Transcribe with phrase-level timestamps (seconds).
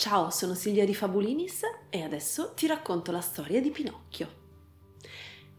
[0.00, 1.60] Ciao, sono Silvia di Fabulinis
[1.90, 4.28] e adesso ti racconto la storia di Pinocchio.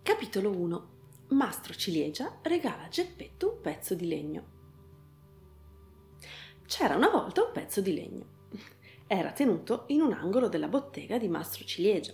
[0.01, 0.89] Capitolo 1
[1.27, 4.45] Mastro Ciliegia regala a Geppetto un pezzo di legno.
[6.65, 8.25] C'era una volta un pezzo di legno.
[9.05, 12.13] Era tenuto in un angolo della bottega di Mastro Ciliegia,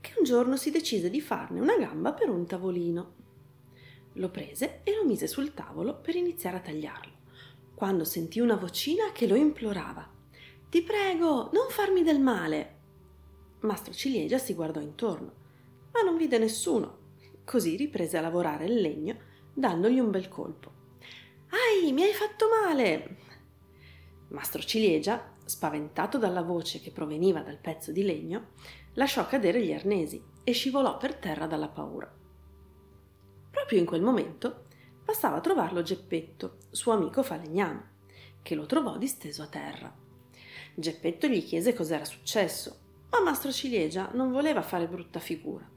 [0.00, 3.14] che un giorno si decise di farne una gamba per un tavolino.
[4.14, 7.12] Lo prese e lo mise sul tavolo per iniziare a tagliarlo,
[7.74, 10.16] quando sentì una vocina che lo implorava
[10.70, 12.78] ti prego, non farmi del male.
[13.62, 15.32] Mastro Ciliegia si guardò intorno,
[15.92, 16.98] ma non vide nessuno.
[17.44, 19.16] Così riprese a lavorare il legno,
[19.52, 20.72] dandogli un bel colpo.
[21.50, 23.16] Ai, mi hai fatto male!
[24.28, 28.50] Mastro Ciliegia, spaventato dalla voce che proveniva dal pezzo di legno,
[28.92, 32.08] lasciò cadere gli arnesi e scivolò per terra dalla paura.
[33.50, 34.66] Proprio in quel momento
[35.04, 37.88] passava a trovarlo Geppetto, suo amico falegname,
[38.40, 40.08] che lo trovò disteso a terra.
[40.74, 42.78] Geppetto gli chiese cos'era successo,
[43.10, 45.68] ma Mastro Ciliegia non voleva fare brutta figura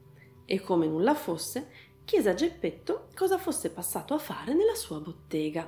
[0.46, 1.68] e come nulla fosse,
[2.04, 5.62] chiese a Geppetto cosa fosse passato a fare nella sua bottega.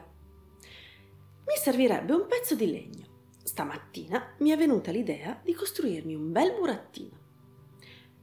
[1.46, 3.14] Mi servirebbe un pezzo di legno.
[3.42, 7.24] Stamattina mi è venuta l'idea di costruirmi un bel burattino.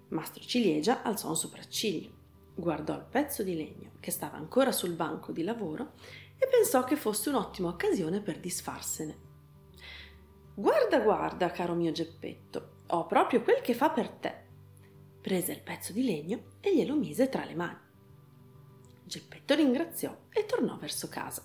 [0.09, 2.12] Mastro Ciliegia alzò un sopracciglio,
[2.54, 5.94] guardò il pezzo di legno che stava ancora sul banco di lavoro
[6.38, 9.31] e pensò che fosse un'ottima occasione per disfarsene.
[10.56, 14.36] Guarda, guarda, caro mio Geppetto, ho proprio quel che fa per te.
[15.20, 17.80] Prese il pezzo di legno e glielo mise tra le mani.
[19.04, 21.44] Geppetto ringraziò e tornò verso casa.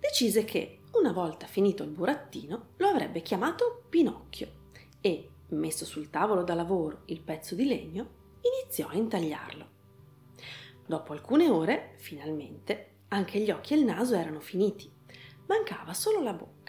[0.00, 6.42] Decise che, una volta finito il burattino, lo avrebbe chiamato Pinocchio e, messo sul tavolo
[6.42, 9.68] da lavoro il pezzo di legno, iniziò a intagliarlo.
[10.84, 14.90] Dopo alcune ore, finalmente, anche gli occhi e il naso erano finiti.
[15.46, 16.61] Mancava solo la bocca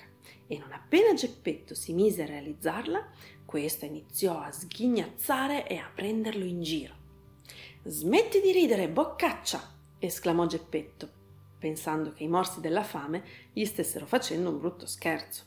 [0.53, 3.09] e non appena Geppetto si mise a realizzarla,
[3.43, 6.93] questa iniziò a sghignazzare e a prenderlo in giro.
[7.83, 9.71] Smetti di ridere, boccaccia!
[9.97, 11.09] esclamò Geppetto,
[11.57, 15.43] pensando che i morsi della fame gli stessero facendo un brutto scherzo.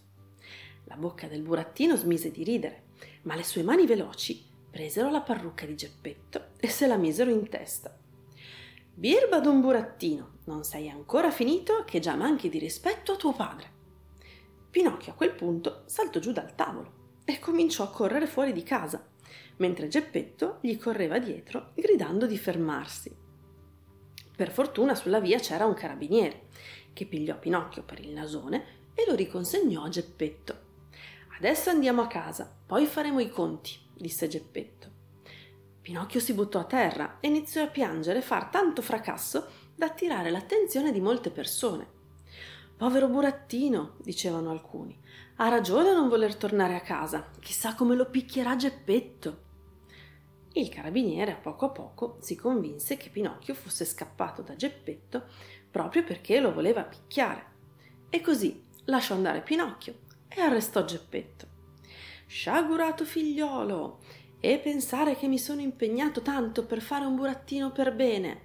[0.84, 2.86] La bocca del burattino smise di ridere,
[3.22, 7.48] ma le sue mani veloci presero la parrucca di Geppetto e se la misero in
[7.48, 7.96] testa.
[8.92, 13.74] Birba d'un burattino, non sei ancora finito che già manchi di rispetto a tuo padre.
[14.76, 19.02] Pinocchio a quel punto saltò giù dal tavolo e cominciò a correre fuori di casa,
[19.56, 23.10] mentre Geppetto gli correva dietro gridando di fermarsi.
[24.36, 26.48] Per fortuna sulla via c'era un carabiniere
[26.92, 30.58] che pigliò Pinocchio per il nasone e lo riconsegnò a Geppetto.
[31.38, 34.90] Adesso andiamo a casa, poi faremo i conti, disse Geppetto.
[35.80, 40.28] Pinocchio si buttò a terra e iniziò a piangere e far tanto fracasso da attirare
[40.28, 41.95] l'attenzione di molte persone.
[42.76, 44.94] Povero burattino, dicevano alcuni,
[45.36, 49.44] ha ragione a non voler tornare a casa, chissà come lo picchierà Geppetto.
[50.52, 55.24] Il carabiniere a poco a poco si convinse che Pinocchio fosse scappato da Geppetto
[55.70, 57.54] proprio perché lo voleva picchiare
[58.10, 61.46] e così lasciò andare Pinocchio e arrestò Geppetto.
[62.26, 64.00] Sciagurato figliolo,
[64.38, 68.42] e pensare che mi sono impegnato tanto per fare un burattino per bene.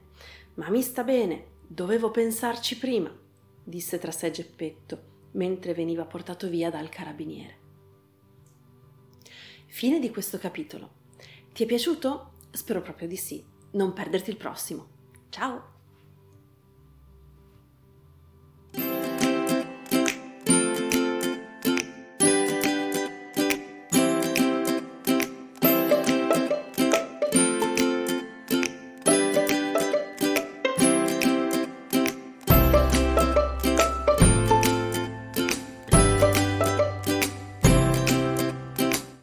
[0.54, 3.14] Ma mi sta bene, dovevo pensarci prima
[3.64, 7.60] disse tra sé Geppetto mentre veniva portato via dal carabiniere.
[9.68, 11.00] Fine di questo capitolo.
[11.54, 12.34] Ti è piaciuto?
[12.52, 13.44] Spero proprio di sì.
[13.72, 14.88] Non perderti il prossimo.
[15.30, 15.81] Ciao!